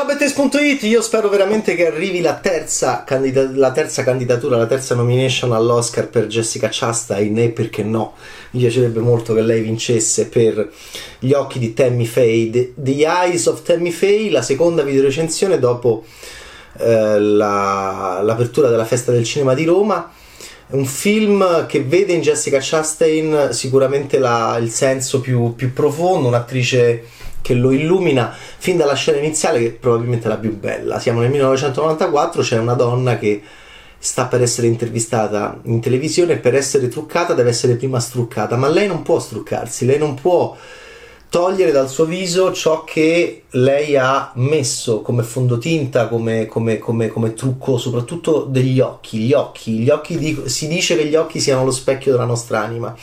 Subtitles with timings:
[0.00, 4.94] Ciao Bettes.it, io spero veramente che arrivi la terza, candida- la terza, candidatura, la terza
[4.94, 8.14] nomination all'Oscar per Jessica Chastain e perché no,
[8.52, 10.72] mi piacerebbe molto che lei vincesse per
[11.18, 16.06] Gli occhi di Tammy Faye, The, The Eyes of Tammy Faye, la seconda videorecensione dopo
[16.78, 20.10] eh, la, l'apertura della festa del cinema di Roma.
[20.66, 26.26] È un film che vede in Jessica Chastain sicuramente la, il senso più, più profondo,
[26.28, 27.04] un'attrice
[27.42, 30.98] che lo illumina fin dalla scena iniziale che è probabilmente la più bella.
[30.98, 33.42] Siamo nel 1994, c'è una donna che
[34.02, 38.86] sta per essere intervistata in televisione per essere truccata deve essere prima struccata, ma lei
[38.86, 40.56] non può struccarsi, lei non può
[41.28, 47.34] togliere dal suo viso ciò che lei ha messo come fondotinta, come, come, come, come
[47.34, 49.18] trucco, soprattutto degli occhi.
[49.18, 52.60] Gli occhi, gli occhi di, si dice che gli occhi siano lo specchio della nostra
[52.60, 52.94] anima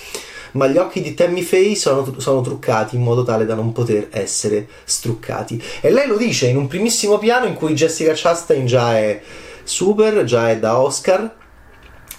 [0.54, 4.08] ma gli occhi di Tammy Faye sono, sono, truccati in modo tale da non poter
[4.12, 5.62] essere struccati.
[5.82, 9.22] E lei lo dice in un primissimo piano in cui Jessica Chastain già è
[9.64, 11.36] super, già è da Oscar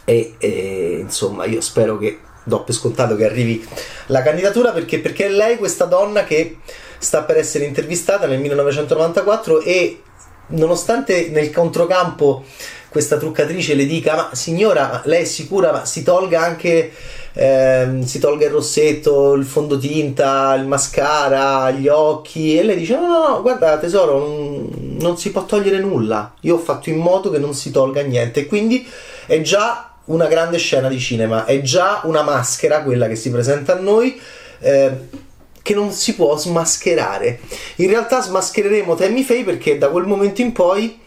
[0.04, 3.66] e, e insomma io spero che do per scontato che arrivi
[4.06, 6.58] la candidatura perché, perché è lei questa donna che
[6.98, 10.02] sta per essere intervistata nel 1994 e
[10.48, 12.44] nonostante nel controcampo
[12.88, 16.92] questa truccatrice le dica ma signora lei è sicura ma si tolga anche
[17.32, 23.06] ehm, si tolga il rossetto, il fondotinta, il mascara, gli occhi e lei dice no
[23.06, 27.30] no no guarda tesoro non, non si può togliere nulla, io ho fatto in modo
[27.30, 28.86] che non si tolga niente quindi
[29.26, 33.76] è già una grande scena di cinema, è già una maschera quella che si presenta
[33.76, 34.18] a noi.
[34.60, 35.26] Eh,
[35.60, 37.40] che non si può smascherare.
[37.76, 40.98] In realtà smaschereremo Tammy Faye perché da quel momento in poi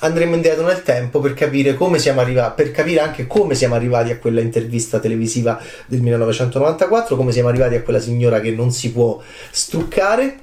[0.00, 4.10] andremo indietro nel tempo per capire come siamo arrivati, per capire anche come siamo arrivati
[4.10, 8.92] a quella intervista televisiva del 1994, come siamo arrivati a quella signora che non si
[8.92, 9.20] può
[9.50, 10.38] struccare.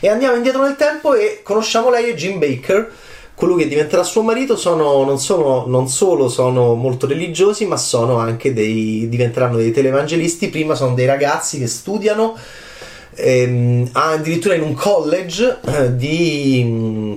[0.00, 2.90] E andiamo indietro nel tempo e conosciamo lei e Jim Baker,
[3.34, 8.16] colui che diventerà suo marito, sono, non, sono, non solo sono molto religiosi, ma sono
[8.16, 10.48] anche dei, diventeranno dei televangelisti.
[10.48, 12.36] Prima sono dei ragazzi che studiano
[13.14, 17.16] ehm, addirittura in un college eh, di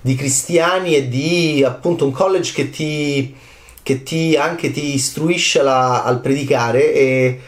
[0.00, 3.34] di cristiani e di appunto un college che ti,
[3.82, 6.92] che ti anche ti istruisce la, al predicare.
[6.92, 7.40] E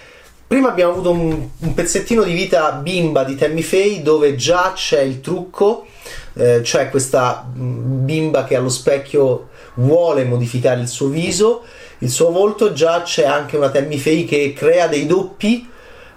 [0.46, 5.00] prima abbiamo avuto un, un, pezzettino di vita bimba di Tammy Faye dove già c'è
[5.00, 5.86] il trucco
[6.34, 11.62] eh, cioè questa mm, bimba che allo specchio vuole modificare il suo viso
[12.00, 12.72] il suo volto.
[12.72, 15.68] Già c'è anche una Tammy Faye che crea dei doppi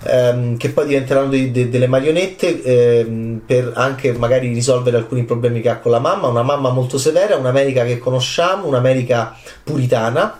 [0.05, 5.61] ehm, che poi diventeranno de- de- delle marionette ehm, per anche magari risolvere alcuni problemi
[5.61, 10.39] che ha con la mamma, una mamma molto severa, un'America che conosciamo, un'America puritana.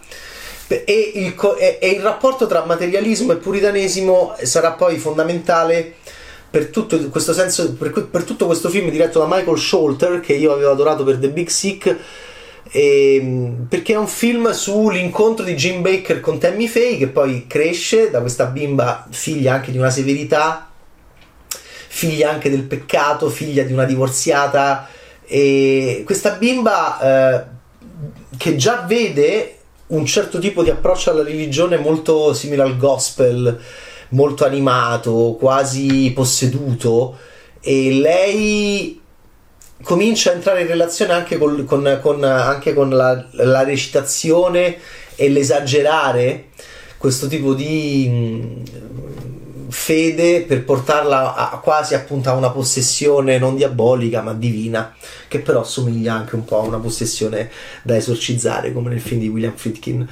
[0.68, 5.96] E il, co- e il rapporto tra materialismo e puritanesimo sarà poi fondamentale
[6.54, 10.54] per tutto questo senso, per, per, tutto questo film diretto da Michael Scholter, che io
[10.54, 11.98] avevo adorato per The Big Sick,
[12.72, 17.46] e, ehm, perché è un film sull'incontro di Jim Baker con Tammy Faye che poi
[17.48, 20.70] cresce da questa bimba figlia anche di una severità
[21.94, 24.88] figlia anche del peccato figlia di una divorziata.
[25.26, 27.44] E questa bimba eh,
[28.38, 29.58] che già vede
[29.88, 33.60] un certo tipo di approccio alla religione molto simile al gospel
[34.10, 37.18] molto animato quasi posseduto
[37.62, 39.02] e lei
[39.84, 44.78] comincia a entrare in relazione anche con, con, con, anche con la, la, recitazione
[45.16, 46.46] e l'esagerare
[46.98, 54.22] questo tipo di mh, fede per portarla a, quasi appunto a una possessione non diabolica
[54.22, 54.96] ma divina
[55.28, 57.50] che però somiglia anche un po' a una possessione
[57.84, 60.08] da esorcizzare come nel film di William Friedkin.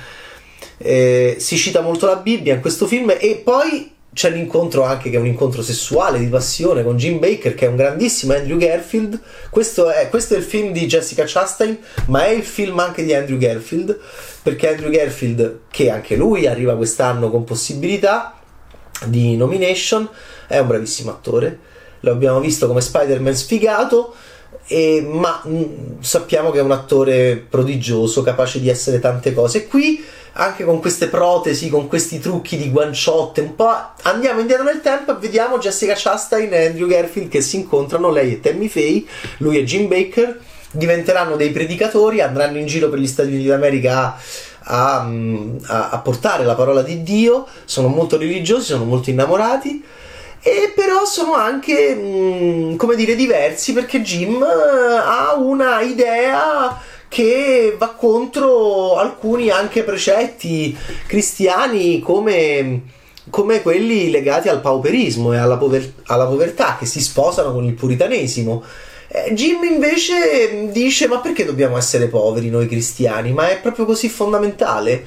[0.77, 5.15] Eh, si cita molto la Bibbia in questo film e poi c'è l'incontro anche che
[5.15, 9.19] è un incontro sessuale di passione con Jim Baker che è un grandissimo Andrew Garfield.
[9.49, 11.77] Questo è, questo è, il film di Jessica Chastain
[12.07, 13.97] ma è il film anche di Andrew Garfield
[14.43, 18.37] perché Andrew Garfield che anche lui arriva quest'anno con possibilità
[19.05, 20.07] di nomination
[20.47, 21.59] è un bravissimo attore.
[22.01, 24.13] Lo abbiamo visto come Spider-Man sfigato
[24.67, 29.67] e, ma mh, mm, sappiamo che è un attore prodigioso capace di essere tante cose.
[29.67, 33.73] Qui anche con queste protesi, con questi trucchi di guanciotte, un po'
[34.03, 38.33] andiamo indietro nel tempo e vediamo Jessica Chastain e Andrew Garfield che si incontrano, lei
[38.33, 39.03] e Tammy Faye,
[39.37, 40.39] lui e Jim Baker,
[40.71, 44.17] diventeranno dei predicatori, andranno in giro per gli Stati Uniti d'America
[44.63, 45.09] a,
[45.65, 49.83] a, a portare la parola di Dio, sono molto religiosi, sono molto innamorati
[50.43, 56.79] e però sono anche mh, come dire diversi perché Jim ha una idea
[57.11, 60.73] che va contro alcuni anche precetti
[61.05, 62.83] cristiani come,
[63.29, 67.73] come quelli legati al pauperismo e alla, pover- alla, povertà che si sposano con il
[67.73, 68.63] puritanesimo
[69.09, 73.33] Eh, Jim invece dice ma perché dobbiamo essere poveri noi cristiani?
[73.33, 75.05] Ma è proprio così fondamentale?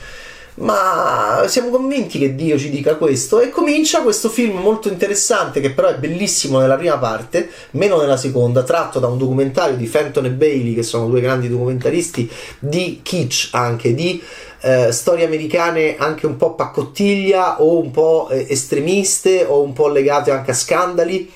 [0.57, 3.41] Ma siamo convinti che Dio ci dica questo.
[3.41, 8.17] E comincia questo film molto interessante che però è bellissimo nella prima parte, meno nella
[8.17, 13.01] seconda, tratto da un documentario di Fenton e Bailey che sono due grandi documentaristi di
[13.03, 14.23] kitsch anche, di
[14.61, 19.89] eh, storie americane anche un po' paccottiglia o un po' eh, estremiste o un po'
[19.89, 21.31] legate anche a scandali.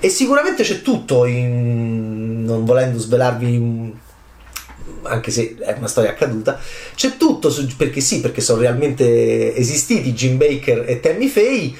[0.00, 4.02] E sicuramente c'è tutto in, non volendo svelarvi
[5.04, 6.58] anche se è una storia accaduta,
[6.94, 11.74] c'è tutto su, perché sì, perché sono realmente esistiti Jim Baker e Tammy Faye.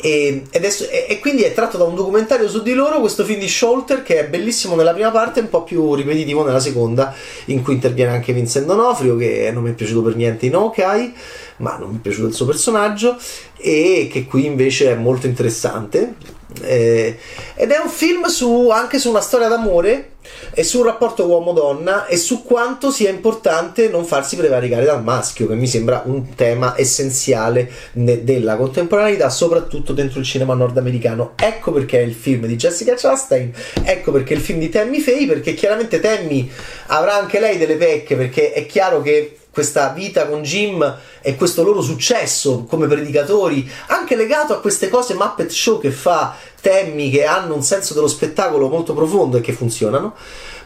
[0.00, 0.72] E, ed è,
[1.08, 4.20] e, quindi è tratto da un documentario su di loro questo film di Sholter che
[4.20, 7.12] è bellissimo nella prima parte e un po' più ripetitivo nella seconda
[7.46, 11.12] in cui interviene anche Vincent D'Onofrio che non mi è piaciuto per niente in Hawkeye
[11.56, 13.16] ma non mi è piaciuto il suo personaggio
[13.56, 16.14] e che qui invece è molto interessante
[16.62, 17.18] eh,
[17.54, 20.12] ed è un film su, anche su una storia d'amore
[20.52, 25.54] e sul rapporto uomo-donna e su quanto sia importante non farsi prevaricare dal maschio, che
[25.54, 31.32] mi sembra un tema essenziale ne- della contemporaneità, soprattutto dentro il cinema nordamericano.
[31.36, 33.52] Ecco perché è il film di Jessica Chastain,
[33.84, 36.50] ecco perché è il film di Tammy Faye, perché chiaramente Tammy
[36.88, 41.62] avrà anche lei delle pecche, perché è chiaro che questa vita con Jim e questo
[41.62, 47.24] loro successo come predicatori, anche legato a queste cose Muppet Show che fa Tammy, che
[47.24, 50.14] hanno un senso dello spettacolo molto profondo e che funzionano,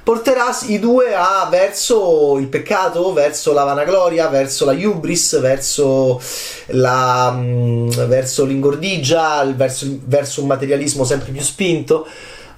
[0.02, 6.20] porterà i due a, verso il peccato, verso la vanagloria, verso la hubris, verso,
[6.68, 12.06] la, mm, verso l'ingordigia, verso, verso un materialismo sempre più spinto.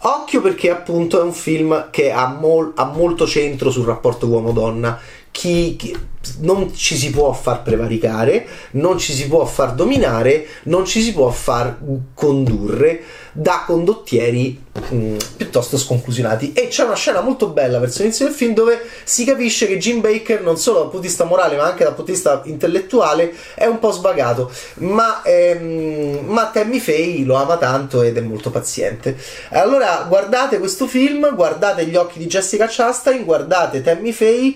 [0.06, 4.98] Occhio perché appunto è un film che ha, mol- ha molto centro sul rapporto uomo-donna
[5.34, 5.98] chi, chi,
[6.38, 11.12] non ci si può far prevaricare, non ci si può far dominare, non ci si
[11.12, 11.76] può far
[12.14, 13.02] condurre
[13.32, 16.52] da condottieri mh, mm, piuttosto sconclusionati.
[16.52, 20.00] E c'è una scena molto bella verso l'inizio del film dove si capisce che Jim
[20.00, 23.34] Baker, non solo dal punto di vista morale, ma anche dal punto di vista intellettuale,
[23.56, 24.52] è un po' svagato.
[24.74, 29.16] Ma, ehm, ma Tammy Faye lo ama tanto ed è molto paziente.
[29.50, 34.54] Allora, guardate questo film, guardate gli occhi di Jessica Chastain, guardate Tammy Faye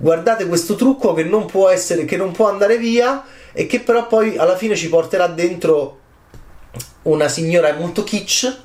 [0.00, 4.06] guardate questo trucco che non può essere, che non può andare via e che però
[4.06, 5.98] poi alla fine ci porterà dentro
[7.02, 8.56] una signora molto kitsch,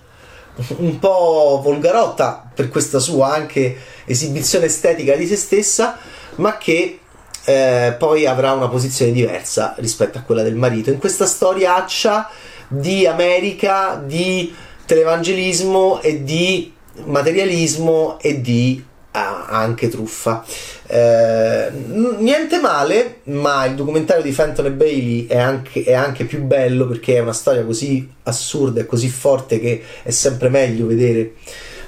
[0.78, 5.98] un po' volgarotta per questa sua anche esibizione estetica di se stessa,
[6.36, 7.00] ma che
[7.44, 10.90] eh, poi avrà una posizione diversa rispetto a quella del marito.
[10.90, 12.30] In questa storiaccia
[12.70, 14.56] di America, di
[14.86, 16.74] televangelismo e di
[17.04, 20.46] materialismo e di ah, anche truffa.
[20.88, 21.70] Eh,
[22.18, 26.88] niente male, ma il documentario di Fenton e Bailey è anche, è anche, più bello
[26.88, 31.34] perché è una storia così assurda e così forte che è sempre meglio vedere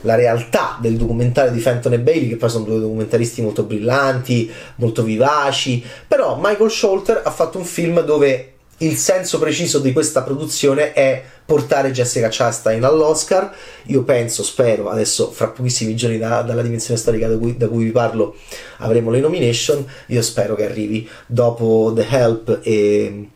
[0.02, 4.50] la realtà del documentario di Fenton e Bailey, che poi sono due documentaristi molto brillanti,
[4.76, 5.84] molto vivaci.
[6.08, 11.24] Però Michael Scholter ha fatto un film dove il senso preciso di questa produzione è
[11.46, 13.52] portare Jessica Chastain all'Oscar.
[13.86, 17.86] Io penso, spero, adesso fra pochissimi giorni da, dalla dimensione storica da cui, da cui,
[17.86, 18.36] vi parlo
[18.78, 19.84] avremo le nomination.
[20.08, 23.30] Io spero che arrivi dopo The Help e,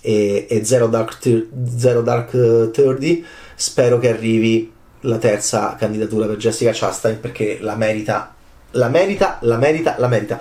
[0.00, 1.18] e, e Zero, Dark,
[1.76, 3.24] Zero Dark Thirty.
[3.54, 4.70] Spero che arrivi
[5.02, 8.34] la terza candidatura per Jessica Chastain perché la merita,
[8.72, 10.40] la merita, la merita, la merita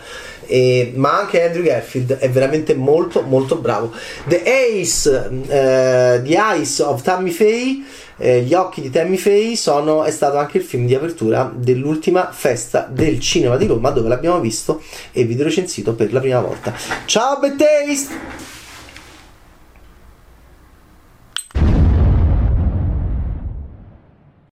[0.52, 3.94] e, ma anche Andrew Garfield è veramente molto molto bravo.
[4.28, 7.84] The Ace uh, The Eyes of Tammy Faye
[8.22, 12.32] eh, Gli occhi di Tammy Faye sono, è stato anche il film di apertura dell'ultima
[12.32, 14.82] festa del cinema di Roma dove l'abbiamo visto
[15.12, 16.74] e video recensito per la prima volta.
[17.06, 18.51] Ciao Taste